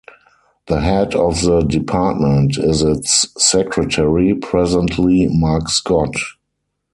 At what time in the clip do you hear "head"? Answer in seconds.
0.81-1.13